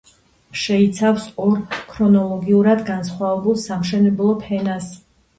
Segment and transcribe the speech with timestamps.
[0.59, 1.59] შეიცავს ორ
[1.91, 4.89] ქრონოლოგიურად განსხვავებულ სამშენებლო ფენას.